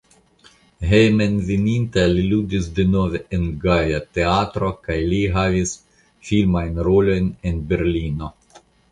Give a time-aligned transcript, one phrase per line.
[0.91, 5.73] Hejmenveninta li ludis denove en Gaja Teatro kaj li havis
[6.31, 8.31] filmajn rolojn en Berlino.